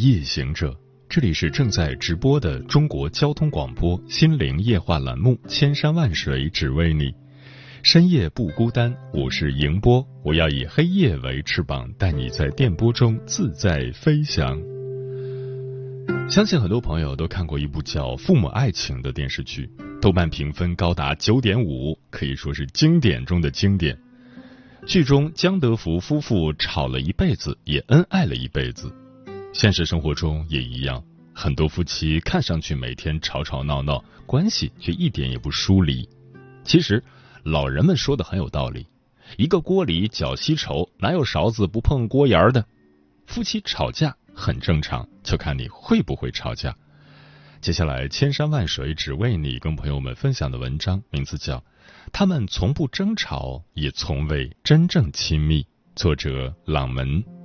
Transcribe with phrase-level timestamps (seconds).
[0.00, 0.74] 夜行者，
[1.10, 7.04] 这里是正在直播的中国交通广播心灵夜话栏目《千山万水只为你》。
[7.82, 14.58] 深夜不孤单，我是迎波，我要以黑夜为翅膀，带你在电波中自在飞翔。
[16.30, 19.68] 相信很多朋友都看过一部叫《父母爱情》的电视剧，
[20.00, 23.98] 豆瓣评分高达九点五，可以说是经典中的经典。
[24.86, 28.90] 剧中江德福夫妇吵了一辈子，也恩爱了一辈子。
[29.52, 31.02] 现实生活中也一样，
[31.34, 36.08] 很多夫妻看上去每天吵吵闹闹，关系却一点也不疏离。
[36.64, 37.02] 其实。
[37.42, 38.86] 老人们说的很有道理，
[39.38, 42.66] 一个锅里搅稀稠，哪有勺子不碰锅沿的？
[43.26, 46.76] 夫妻吵架很正常，就看你会不会吵架。
[47.62, 51.56] 接下来，千山万水只为你，跟朋友们分享的文章名字叫
[52.12, 55.62] 《他们从不争吵，也从未真正亲密》，
[55.96, 57.39] 作者朗门。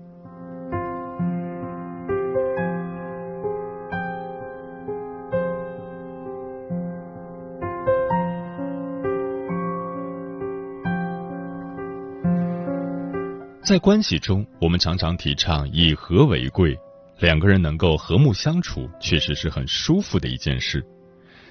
[13.65, 16.77] 在关系中，我们常常提倡以和为贵，
[17.17, 20.85] 两个人能够和睦相处，确实是很舒服的一件事。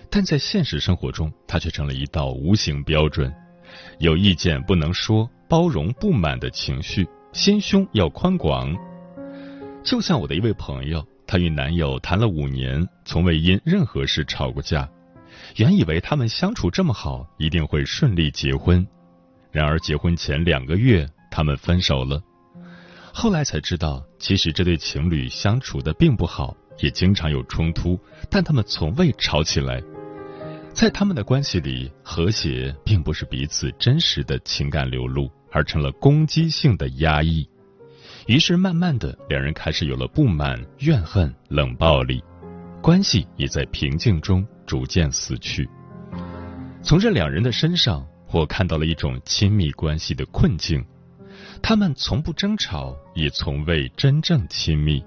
[0.08, 3.34] 但在现实生活中，它却成了一道无形标准：
[3.98, 8.72] 有意见不能说，包容不满的情绪，心胸要宽广。
[9.82, 14.88] 就像我的一位朋友，她与男友谈了五年，从未因任何事吵过架，
[15.56, 18.86] 原以为他们相处这么好，一定会顺利结婚。
[19.50, 21.04] 然而结婚前两个月。
[21.34, 22.22] 他们分手了，
[23.12, 27.98] 后来才知道，其实这对情侣相处的并不好，也经常有冲突，
[28.30, 29.82] 但他们从未吵起来。
[30.72, 37.48] 在他们的关系里，和谐并不是彼此真实的情感流露，而成了攻击性的压抑。
[38.28, 42.22] 于是，慢慢的，两人开始有了不满、怨恨、冷暴力，
[42.80, 45.68] 关系也在平静中逐渐死去。
[46.80, 50.84] 从这两人的身上，我看到了一种亲密关系的困境。
[51.66, 55.02] 他们从不争吵，也从未真正亲密。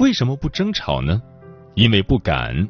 [0.00, 1.22] 为什么不争吵呢？
[1.76, 2.68] 因为不敢。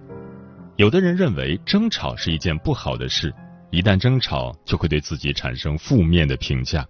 [0.77, 3.35] 有的人认为争吵是一件不好的事，
[3.71, 6.87] 一旦争吵就会对自己产生负面的评价。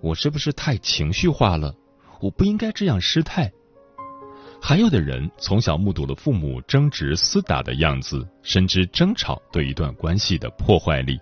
[0.00, 1.74] 我是不是太情绪化了？
[2.20, 3.50] 我不应该这样失态。
[4.62, 11.18] 还有的人从小目睹了父母争执厮打的样子，深知争吵对一段关系的破坏力。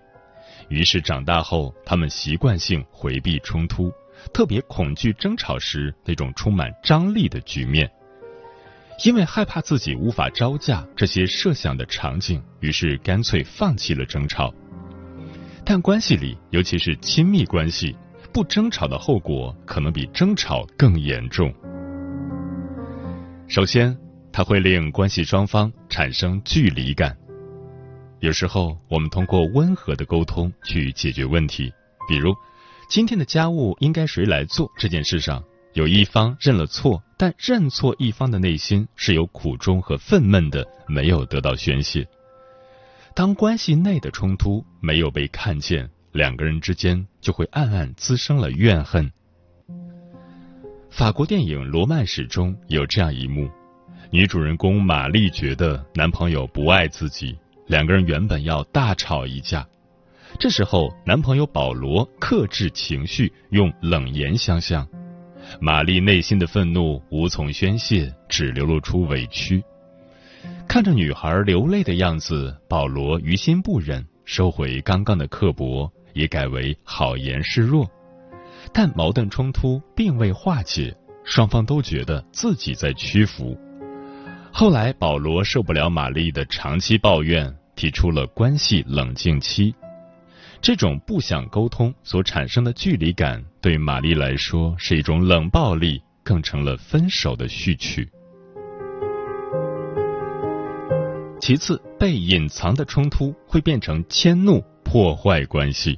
[0.69, 3.91] 于是长大后，他们习惯性回避冲突，
[4.33, 7.89] 特别恐惧争吵时那种充满张力的局面。
[9.05, 14.53] 因为害怕自己无法招架这些设想的场景，于是干脆放弃了争吵。
[15.63, 17.95] 但关系里，尤其是亲密关系，
[18.33, 21.53] 不争吵的后果可能比争吵更严重。
[23.47, 23.95] 首先，
[24.31, 27.15] 它会令关系双方产生距离感。
[28.19, 31.71] 有时候，我们通过温和的沟通去解决问题，
[32.07, 32.35] 比如
[32.89, 42.07] 今天的家务应该谁来做这件事上，有一方认了错，但认错一方的内心是有苦衷和愤懑的，没有得到宣泄。
[43.13, 49.11] 当关系内的冲突没有被看见，两个人之间就会暗暗滋生了怨恨。
[50.89, 53.47] 法国电影《罗曼史》中有这样一幕：
[54.09, 57.37] 女主人公玛丽觉得男朋友不爱自己。
[57.67, 59.67] 两个人原本要大吵一架，
[60.39, 64.87] 这时候男朋友保罗克制情绪，用冷言相向。
[65.59, 69.63] 玛丽内心的愤怒无从宣泄，只流露出委屈。
[70.67, 77.89] 看着女孩流泪的样子，保罗于心不忍，收回刚刚的刻薄，也改为好言示弱。
[78.73, 83.57] 但矛盾冲突并未化解，双方都觉得自己在屈服。
[84.51, 89.73] 后来，保罗受不了玛丽的长期抱怨，提出了关系冷静期。
[90.59, 98.09] 这种不想沟通所产生的距离感，对玛丽来说是一种冷暴力，更成了分手的序曲。
[101.39, 105.97] 其次，被隐藏的冲突会变成迁怒，破坏关系。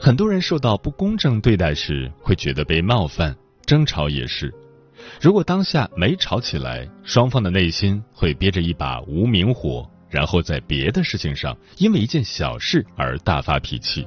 [0.00, 3.36] 很多人受到不公正对待时，会觉得被冒犯。
[3.66, 4.54] 争吵也是。
[5.20, 14.06] 如果当下没吵起来，双方的内心会憋着一把无名火，然后在别的事情上因为一件小事而大发脾气。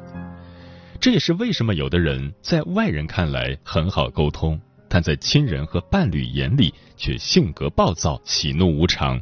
[0.99, 9.19] 这也是为什么有的人在外人看来很好沟通，但在亲人和伴侣眼里却性格暴躁、喜怒无常。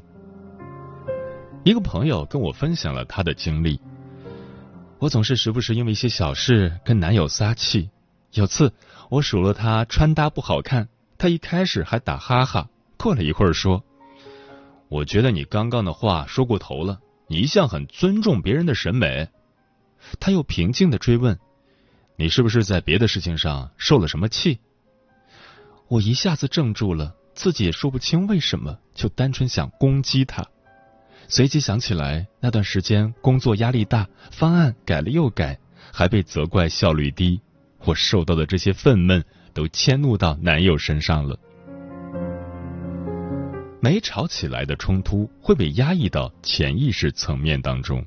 [1.64, 3.80] 一个朋友跟我分享了他的经历：
[5.00, 7.90] 我总是时不时因为一些小事跟男友撒气。
[8.34, 8.74] 有次
[9.10, 10.88] 我数落他穿搭不好看。
[11.18, 12.68] 他一开始还打哈哈，
[12.98, 13.84] 过了一会儿说
[14.92, 17.00] ：“我觉得你刚刚的话说过头了，
[17.30, 19.30] 你一向很尊重别人的审美。”
[20.20, 21.40] 他又平静的追问
[22.20, 24.60] ：“你是不是在别的事情上受了什么气？”
[25.88, 30.46] 我一下子怔住了，自己也说不清为什么，就单纯想攻击他。
[31.30, 35.58] 随即想起来那段时间工作压力大，方案改了又改，
[35.94, 37.40] 还被责怪效率低，
[37.86, 39.24] 我受到的这些愤懑。
[39.54, 41.38] 都迁怒到男友身上了，
[43.84, 48.06] 没吵起来的冲突会被压抑到潜意识层面当中，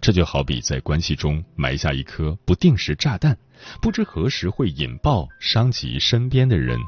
[0.00, 3.36] 这就好比在关系中埋下一颗不定时炸弹，
[3.82, 6.78] 不知何时会引爆，伤及身边的人。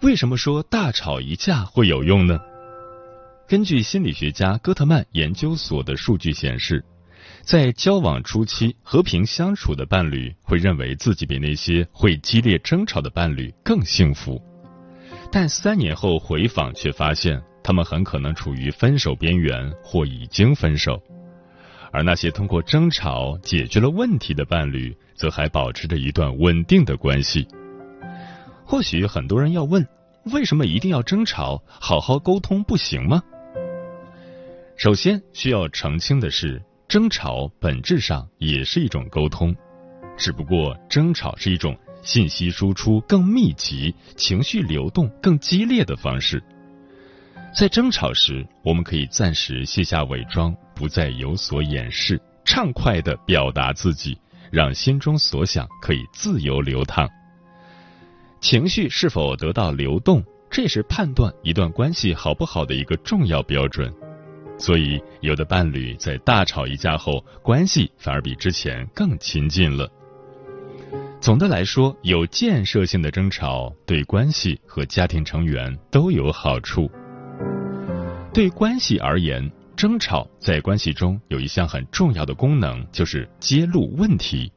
[0.00, 2.40] 为什么说大吵一架会有用呢？
[3.46, 6.82] 根据心理学家戈特曼研究所的数据显示。
[7.42, 14.40] 在交往初期，和平相处的伴侣会认为自己比那些会激烈争吵的伴侣更幸福，
[15.32, 21.02] 但三年后回访却发现，他们很可能处于分手边缘或已经分手。
[21.92, 27.48] 而那些通过争吵解决了问题的伴侣，则还保持着一段稳定的关系。
[28.64, 29.84] 或许很多人要问：
[30.26, 31.60] 为什么一定要争吵？
[31.66, 33.20] 好好沟通不行吗？
[34.76, 36.62] 首先需要澄清的是。
[36.90, 39.54] 争吵本质上也是一种沟通，
[40.18, 46.42] 只不过争吵是一种信息输出更密集、情绪流动更激烈的方式。
[47.56, 54.18] 在争吵时，我们可以暂时卸下伪装，不再有所掩饰，畅快的表达自己，
[54.50, 57.08] 让心中所想可以自由流淌。
[58.40, 63.94] 情绪是否得到流动，这也是判断一段关系好不好的一个重要标准。
[64.60, 69.90] 所以，有的伴侣在大吵一架后，关系反而比之前更亲近了。
[71.18, 76.90] 总的来说，有建设性的争吵对关系和家庭成员都有好处。
[78.34, 84.52] 对关系而言，争吵在关系中有一项很重要的功能，就是揭露问题。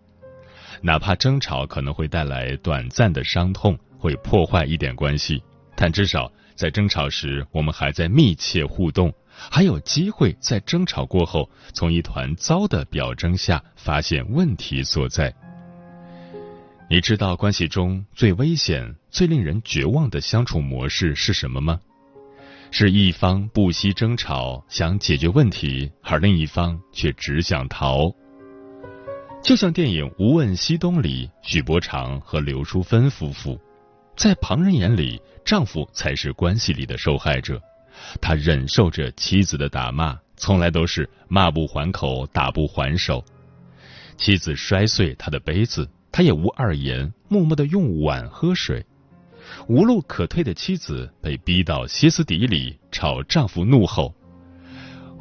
[0.81, 5.41] 哪怕争吵可能会带来短暂的伤痛，会破坏一点关系，
[5.77, 9.13] 但至少在争吵时，我们还在密切互动。
[9.51, 15.33] 还有机会在争吵过后，从一团糟的表征下发现问题所在。
[16.89, 21.79] 你知道关系中最危险、最令人绝望的相处模式是什么吗？
[22.71, 28.11] 是一方不惜争吵想解决问题，而另一方却只想逃。
[29.43, 33.59] 就像电影《无问西东》里，许伯常和刘淑芬夫妇，
[34.15, 37.61] 在旁人眼里，丈夫才是关系里的受害者。
[38.21, 43.23] 他忍受着妻子的打骂，从来都是骂不还口，打不还手。
[44.17, 48.85] 妻子摔碎他的杯子，他也无二言，默默的用碗喝水。
[49.67, 54.13] 无路可退的妻子被逼到歇斯底里，朝丈夫怒吼：“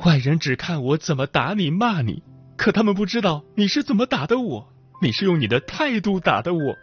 [0.04, 2.22] 外人只看我怎么打你、骂你，
[2.56, 6.76] 可他们不知道你是怎么打的我，你是用你的态度打的我。”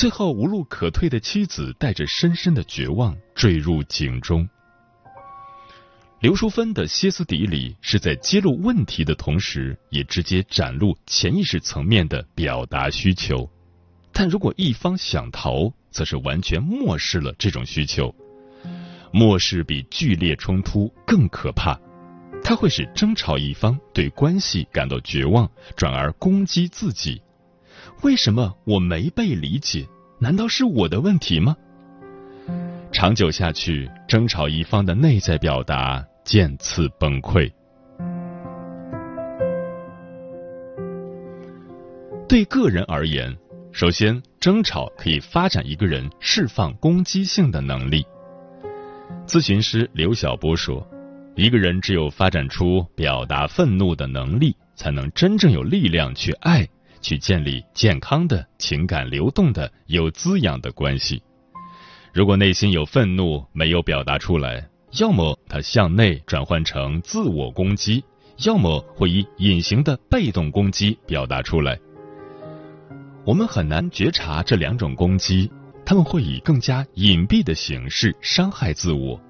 [0.00, 4.48] 最后无路可退的妻子带着深深的绝望坠入井中。
[6.20, 13.46] 刘淑芬的歇斯底里是在揭露问题的同时，也直接展露潜意识层面的表达需求。
[14.10, 18.14] 但如果一方想逃，则是完全漠视了这种需求。
[19.12, 21.78] 漠视比剧烈冲突更可怕，
[22.42, 27.20] 它会使争吵一方对关系感到绝望，转而攻击自己。
[28.02, 29.86] 为什么我没被理解？
[30.18, 31.54] 难道是我的问题吗？
[32.90, 37.50] 长久下去，争吵一方的内在表达渐次崩溃。
[42.26, 43.36] 对个人而言，
[43.70, 48.06] 首先，争吵可以发展一个人释放攻击性的能力。
[49.26, 50.86] 咨询师刘晓波说
[51.36, 56.66] ：“一个人只有发展出表达愤怒的能力，才能真正有力量去爱。”
[57.00, 61.22] 去建立健康的情感流动的有滋养的关系。
[62.12, 68.02] 如果内心有愤怒没有表达出来，要么他向内转换成自我攻击，
[68.44, 71.78] 要么会以隐形的被动攻击表达出来。
[73.24, 75.50] 我们很难觉察这两种攻击，
[75.84, 79.20] 他们会以更加隐蔽的形式伤害自我。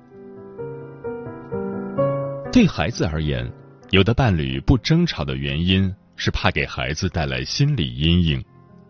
[2.52, 3.52] 对孩子而言，
[3.90, 8.44] 有的伴侣不争吵的原因是怕给孩子带来心理阴影。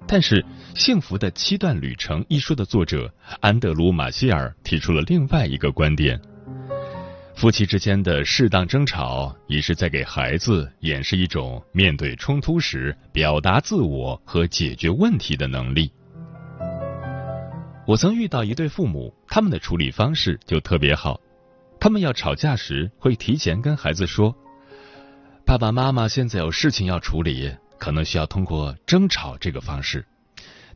[0.04, 0.42] 但是，
[0.74, 3.08] 《幸福的七段旅程》一书的作者
[3.40, 6.20] 安德鲁·马歇尔提出了另外一个观点：
[7.36, 15.92] 夫妻之间的适当争吵，也是在给孩子演示一种面对冲突时表达自我和解决问题的能力。
[17.86, 21.20] 我曾遇到一对父母，他们的处理方式就特别好。
[21.78, 24.34] 他们要吵架时，会提前跟孩子说
[25.50, 30.06] ：“爸爸妈妈现在有事情要处理。”可能需要通过争吵这个方式，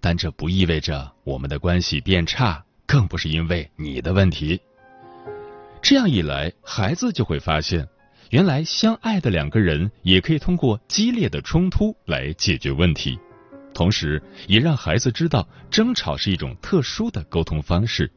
[0.01, 4.61] 但这不意味着我们的关系变差，更不是因为你的问题。
[5.81, 7.87] 这样一来，孩子就会发现，
[8.31, 13.17] 原来相爱的两个人也可以通过激烈的冲突来解决问题，
[13.73, 18.11] 同时也让孩子知道，争吵是一种特殊的沟通方式，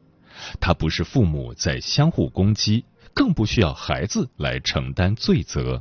[0.58, 2.84] 它不是父母在相互攻击，
[3.14, 5.80] 更不需要孩子来承担罪责。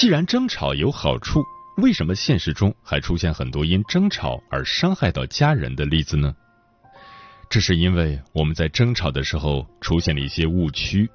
[0.00, 1.44] 既然争吵有好处，
[1.76, 6.34] 为什么现实中还出现很多因争吵而伤害到家人的例子呢？
[7.50, 11.06] 这是因为我们在争吵的时候出现了一些误区。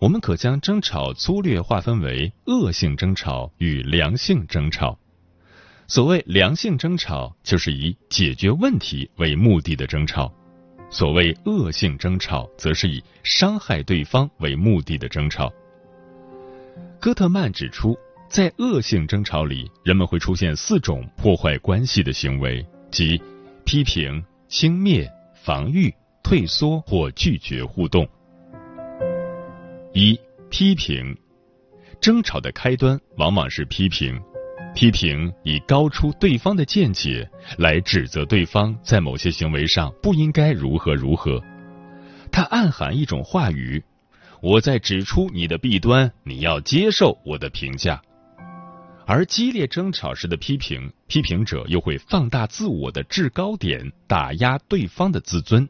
[0.00, 4.98] 我们可将争吵粗略划分为恶性争吵与良性争吵。
[5.86, 10.28] 所谓良性争吵，就是以解决问题为目的的争吵；
[10.90, 15.48] 所谓恶性争吵，则是以伤害对方为目的的争吵。
[17.00, 17.96] 戈特曼指出，
[18.28, 23.20] 在恶性争吵里，人们会出现四种破坏关系的行为，即
[23.64, 28.06] 批评、轻蔑、防御、退缩或拒绝互动。
[29.92, 30.18] 一、
[30.50, 31.16] 批评。
[32.00, 34.20] 争吵的开端往往是批评，
[34.74, 37.28] 批评以高出对方的见解
[37.58, 41.40] 来指责对方在某些行为上不应该如何如何，
[42.32, 43.82] 它暗含一种话语。
[44.40, 48.00] 我在指出你的弊端，你要接受我的评价。
[49.04, 55.68] 而激烈争吵时的批评，批评者又会放大自我的制高点，打压对方的自尊，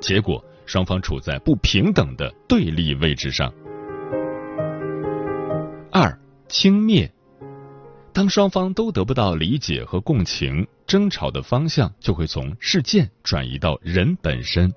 [0.00, 3.50] 结果双方处在不平等的对立位置上。
[5.90, 7.08] 二、轻蔑，
[8.12, 14.70] 当双方都得不到理解和共情，争吵的方向就会从事件转移到人本身，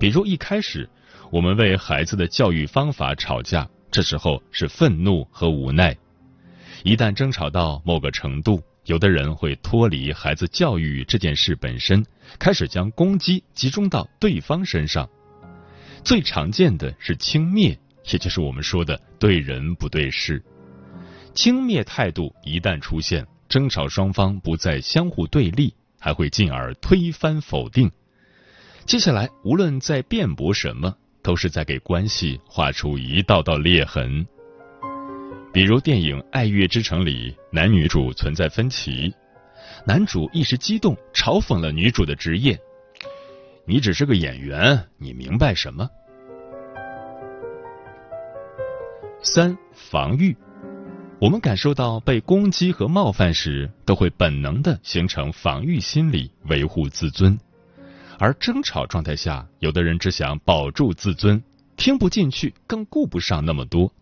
[0.00, 0.88] 比如一开始。
[1.30, 5.96] 我们为孩子的教育方法吵架，这时候是愤怒和无奈。
[6.84, 12.04] 一旦争吵到某个程度，有的人会脱离孩子教育这件事本身，
[12.38, 15.08] 开始将攻击集中到对方身上。
[16.04, 17.76] 最常见的是轻蔑，
[18.10, 20.40] 也就是我们说的对人不对事。
[21.34, 27.90] 轻蔑态度一旦出现，争吵双方不再相互对立，还会进而推翻否定。
[28.84, 30.94] 接下来，无论在辩驳什么。
[31.26, 34.24] 都是在给关系画出一道道裂痕。
[35.52, 39.12] 比如电影《爱乐之城》里，男女主存在分歧，
[39.84, 42.56] 男主一时激动，嘲讽了女主的职业
[43.66, 45.90] ：“你只是个演员，你明白什么？”
[49.20, 50.36] 三防御，
[51.20, 57.36] 我们感受到被攻击和冒犯时，都会本能的形成防御心理，维护自尊。
[58.18, 61.42] 而争吵状态下，有的人只想保住自尊，
[61.76, 63.92] 听不进去，更顾不上那么多。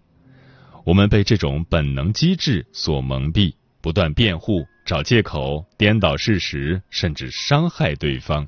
[0.84, 8.46] 我们被这种本能机制所蒙蔽，不断辩护、找借口、颠倒事实，甚至伤害对方。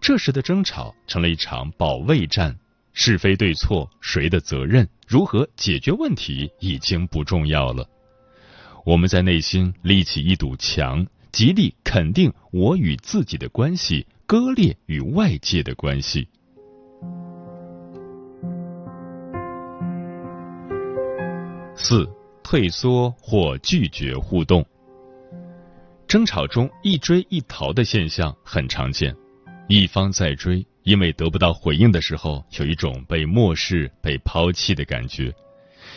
[0.00, 2.56] 这时的争吵成了一场保卫战，
[2.92, 7.88] 是非对错、谁的责任、如何解决问题已经不重要了。
[8.86, 14.06] 我们在内心立起一堵墙，极力肯定我与自己的关系。
[14.30, 16.28] 割裂与外界的关系。
[21.74, 22.08] 四、
[22.40, 24.64] 退缩或拒绝互动。
[26.06, 29.12] 争吵中一追一逃的现象很常见，
[29.66, 35.32] 一方在追，因为得不到回应的时候，有一种被漠视、被抛弃的感觉；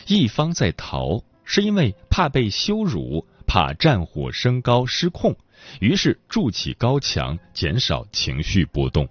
[0.07, 5.35] 一方在逃，是因为怕被羞辱，怕战火升高失控。
[5.79, 9.08] 于是筑起高墙，减少情绪波动。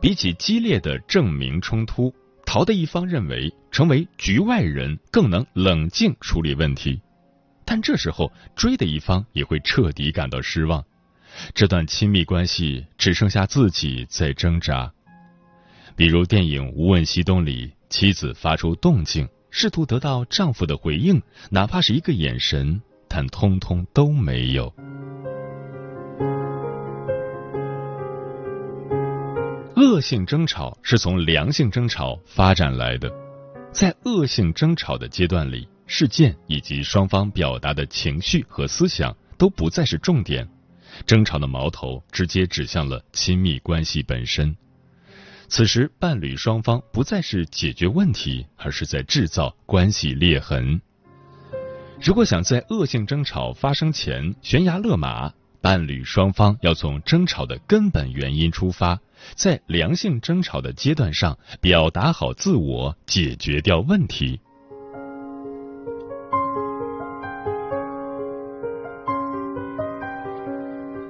[0.00, 2.14] 比起激烈的证明冲突，
[2.44, 7.00] 逃的一方认为成为局外人更能冷静处理问题，
[7.64, 10.84] 但这时候追的一方也会彻底感到失望。
[11.54, 14.92] 这段亲密关系只剩下自己在挣扎。
[15.96, 24.72] 比如电影《无问西东》里，妻子发出动静，试图得到丈夫的回应，哪怕是一个眼神，但通通都没有。
[29.96, 33.10] 恶性争吵是从良性争吵发展来的，
[33.72, 40.46] 在恶性争吵的阶段里，事件以及双方表达的情绪和思想都不再是重点，
[41.06, 44.54] 争吵的矛头直接指向了亲密关系本身。
[45.48, 50.78] 此时，伴侣双方不再是解决问题，而是在制造关系裂痕。
[52.02, 59.00] 如果想在恶性争吵发生前悬崖勒马，伴侣双方要从争吵的根本原因出发。
[59.34, 64.40] 在良性争吵的阶段上，表达好自我，解决掉问题。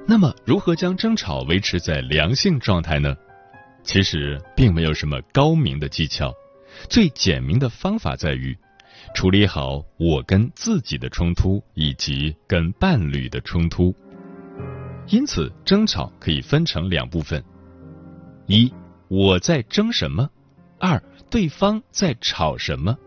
[0.09, 3.15] 那么，如何将争吵维持在良性状态呢？
[3.83, 6.33] 其实并没有什么高明的技巧，
[6.89, 8.57] 最简明的方法在于
[9.13, 13.93] 处理好我跟自己的冲突以及跟伴侣的冲突。
[15.07, 17.43] 因此，争吵可以分成两部分。
[18.47, 18.73] 一，
[19.09, 20.29] 我在争什么？
[20.79, 22.97] 二，对方在吵什么？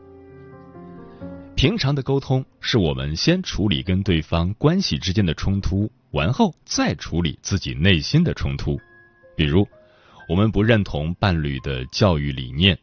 [1.57, 8.79] 平常的沟通是我们先处理跟对方关系之间的冲突，完后再处理自己内心的冲突。
[9.35, 9.67] 比如，
[10.29, 12.79] 我们不认同伴侣的教育理念，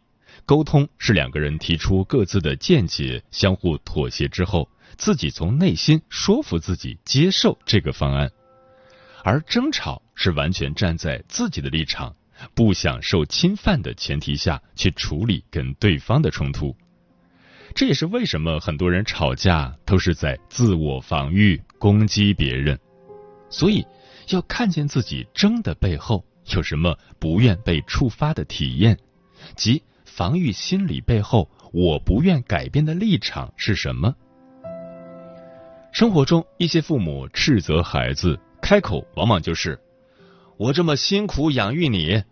[0.47, 8.31] 沟通是两个人提出各自的见解，相互妥协之后，自己从内心说服自己接受这个方案。
[9.23, 12.15] 而争吵是完全站在自己的立场。
[12.53, 16.75] 不想受侵犯的前提下去处理跟对方的冲突，
[17.75, 22.79] 这也是为什么很多人吵架都是在自我防御、攻击别人。
[23.49, 23.85] 所以，
[24.29, 26.25] 要看见自己争的背后
[26.55, 28.97] 有什么不愿被触发的体验，
[29.55, 34.15] 即防御心理背后我不愿改变的立场是什么。
[35.93, 39.79] 生活中，一些父母斥责孩子，开口往往就是。
[40.57, 42.23] 我这么辛苦养育你，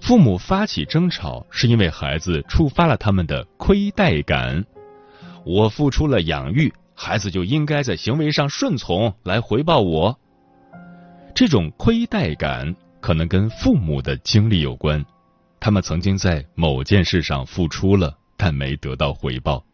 [0.00, 4.64] 父母发起争吵是因为孩子触发了他们的亏待感。
[5.44, 10.18] 我付出了养育，孩子就应该在行为上顺从来回报我。
[11.34, 15.04] 这种亏待感可能跟父母的经历有关，
[15.60, 19.64] 他们曾经在某件事上付出了，但没得到回报，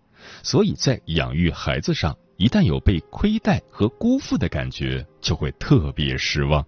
[0.42, 6.64] 所以在养育孩子上，一旦有被亏待和辜负的感觉，就会特别失望。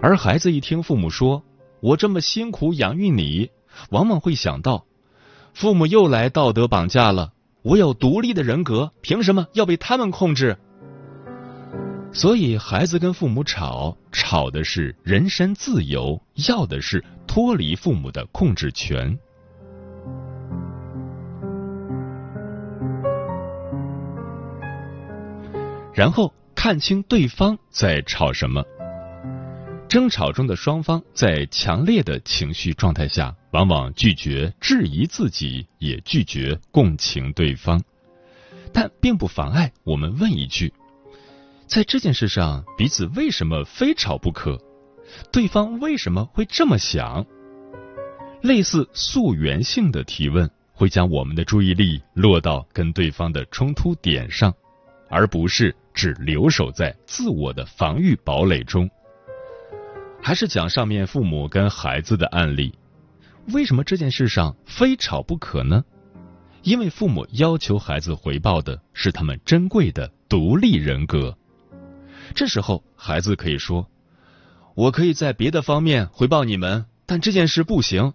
[0.00, 1.42] 而孩子一听父母说
[1.84, 3.50] “我这么辛苦养育你”，
[3.92, 4.86] 往往会想到，
[5.52, 7.34] 父母又来道德绑架了。
[7.60, 10.56] 我有独立的人格，凭什么要被他们控制？
[12.10, 16.18] 所以，孩子跟父母吵，吵的是人身自由，
[16.48, 19.18] 要的是脱离父母的控制权。
[25.92, 28.64] 然后看清对方在吵什么。
[29.88, 37.80] 争吵中的双方在强烈的情绪状态下，往往拒绝质疑自己，也拒绝共情对方。
[38.72, 40.72] 但并不妨碍我们问一句：
[41.68, 44.58] 在这件事上，彼此为什么非吵不可？
[45.30, 47.24] 对方为什么会这么想？
[48.42, 54.52] 类似溯源性的提问，会将我们的注意力落到跟对方的冲突点上，
[55.08, 58.90] 而不是只留守在自我的防御堡垒中。
[60.24, 62.72] 还是讲上面父母跟孩子的案例，
[63.52, 65.84] 为什么这件事上非吵不可呢？
[66.62, 71.36] 因为父母要求孩子回报的是他们珍贵的独立人格。
[72.34, 73.86] 这时候，孩子可以说
[74.74, 78.14] ：“我可以在别的方面回报你们，但这件事不行。”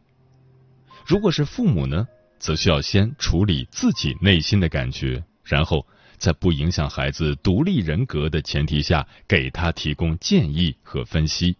[1.06, 2.08] 如果是父母呢，
[2.40, 5.86] 则需要先处理自己内心的感觉，然后
[6.18, 11.56] 在不影响孩子独立人格的前提下，给他提供建议和分析。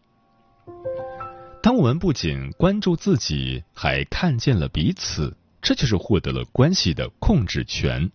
[1.62, 8.10] 当我们不仅关注自己，还看见了彼此，这就是获得了关系的控制权。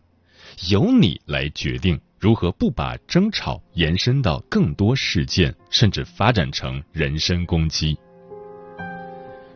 [0.71, 7.99] 由你来决定如何不把争吵延伸到更多事件，甚至发展成人身攻击。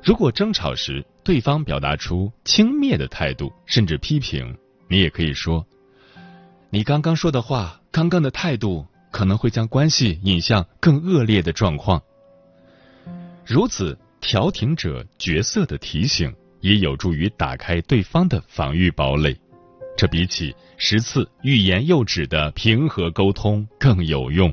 [0.03, 4.55] 如果争吵时对方表达出轻蔑的态度，甚至批评，
[4.89, 5.67] 你也可以说
[6.69, 12.03] ：“你刚刚说的话，刚刚的态度，可能会将关系引向更恶劣的状况。”
[13.49, 16.31] 如此调停者角色的提醒，
[16.61, 19.35] 也有助于打开对方的防御堡垒。
[19.97, 24.53] 这比起十次欲言又止的平和沟通更有用。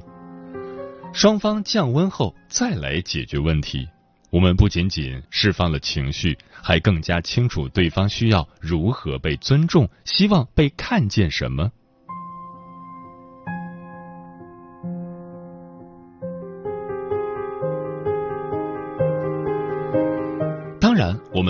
[1.13, 3.85] 双方降温后再来解决问题，
[4.29, 11.69] 我们不仅仅释放了情绪，还更加清楚对方需要如何被尊重，希望被看见什么。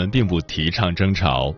[0.06, 1.52] 们并不提倡争吵，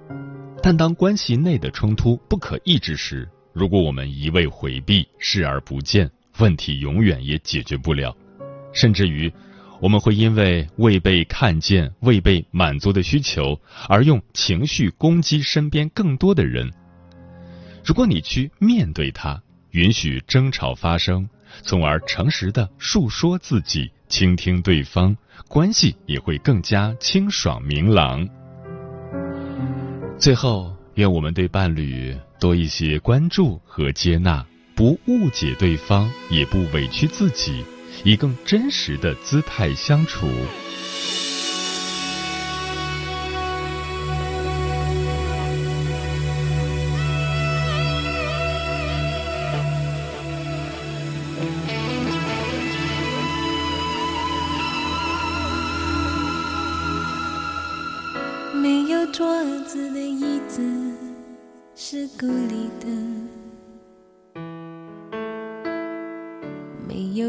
[0.64, 6.10] 但当关系内的冲突不可抑制时，如果我们一味回避、视而不见。
[6.40, 8.16] 问题永远也解决不了，
[8.72, 9.30] 甚至于
[9.82, 16.72] 我们会因为未被看见、未被满足的需求而用情绪攻击身边更多的人。
[17.84, 21.28] 如果你去面对它，允许争吵发生，
[21.64, 25.18] 从而诚实的述说自己，倾听对方，
[25.50, 28.26] 关系也会更加清爽明朗。
[30.20, 34.46] 最后，愿我们对伴侣多一些关注和接纳。
[34.76, 37.64] 不误解对方，也不委屈自己，
[38.04, 40.28] 以更真实的姿态相处。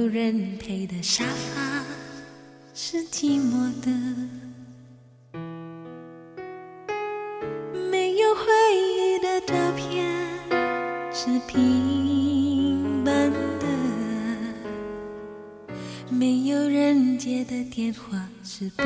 [0.08, 1.22] 有人陪的沙
[1.54, 1.84] 发
[2.72, 3.90] 是寂寞的，
[7.90, 8.42] 没有回
[8.74, 10.06] 忆的照片
[11.12, 13.66] 是平板的，
[16.08, 18.82] 没有人接的电话是不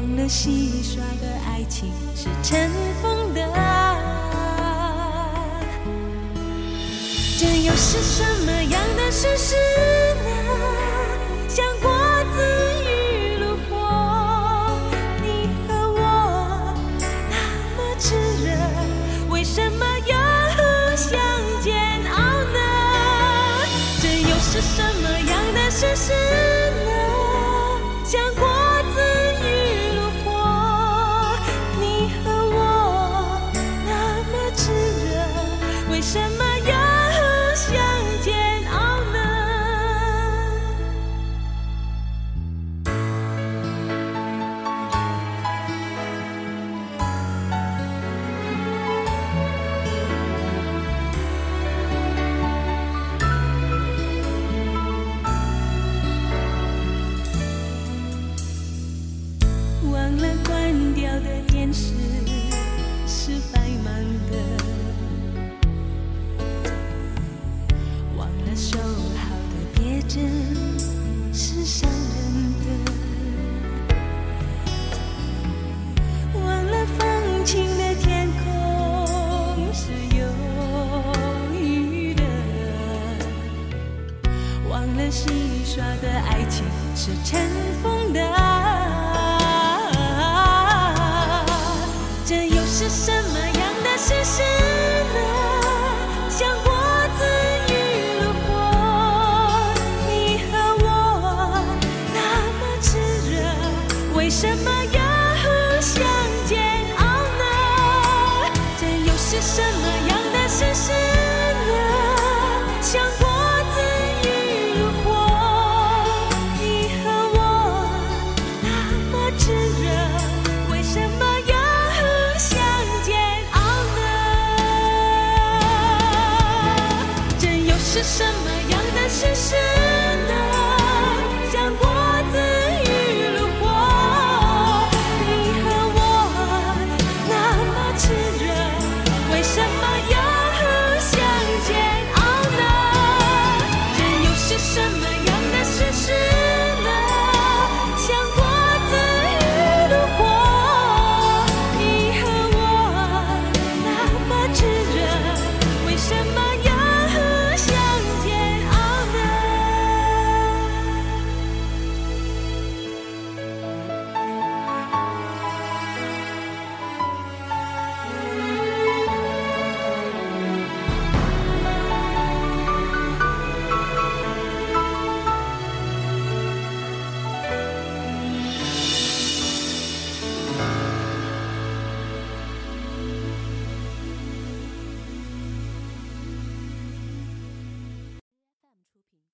[0.00, 2.70] 忘了洗刷的爱情是尘
[3.02, 3.42] 封的，
[7.38, 9.99] 这又是什么样的事实？